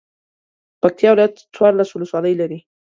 [0.81, 2.59] پکتیا ولایت څوارلس ولسوالۍ لري.